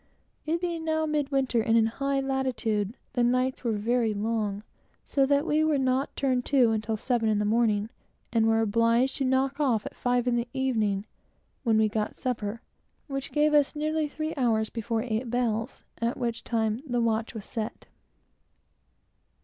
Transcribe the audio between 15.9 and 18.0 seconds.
at which time the watch was set.